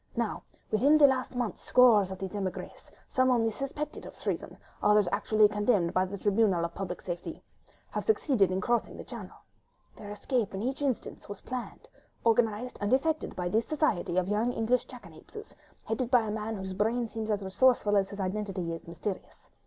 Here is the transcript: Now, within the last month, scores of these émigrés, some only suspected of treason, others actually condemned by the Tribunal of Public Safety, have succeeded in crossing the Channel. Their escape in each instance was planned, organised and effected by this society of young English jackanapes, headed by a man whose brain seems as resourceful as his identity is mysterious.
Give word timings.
Now, 0.25 0.41
within 0.71 0.97
the 0.97 1.05
last 1.05 1.35
month, 1.35 1.59
scores 1.61 2.09
of 2.09 2.17
these 2.17 2.31
émigrés, 2.31 2.89
some 3.07 3.29
only 3.29 3.51
suspected 3.51 4.03
of 4.03 4.17
treason, 4.17 4.57
others 4.81 5.07
actually 5.11 5.47
condemned 5.47 5.93
by 5.93 6.05
the 6.05 6.17
Tribunal 6.17 6.65
of 6.65 6.73
Public 6.73 7.03
Safety, 7.03 7.43
have 7.91 8.03
succeeded 8.05 8.49
in 8.51 8.61
crossing 8.61 8.97
the 8.97 9.03
Channel. 9.03 9.37
Their 9.95 10.09
escape 10.09 10.55
in 10.55 10.63
each 10.63 10.81
instance 10.81 11.29
was 11.29 11.41
planned, 11.41 11.87
organised 12.25 12.79
and 12.81 12.91
effected 12.91 13.35
by 13.35 13.47
this 13.49 13.67
society 13.67 14.17
of 14.17 14.27
young 14.27 14.51
English 14.51 14.85
jackanapes, 14.87 15.53
headed 15.83 16.09
by 16.09 16.21
a 16.21 16.31
man 16.31 16.55
whose 16.55 16.73
brain 16.73 17.07
seems 17.07 17.29
as 17.29 17.43
resourceful 17.43 17.95
as 17.95 18.09
his 18.09 18.19
identity 18.19 18.73
is 18.73 18.87
mysterious. 18.87 19.51